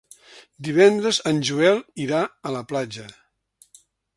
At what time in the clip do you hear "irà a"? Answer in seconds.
2.07-2.55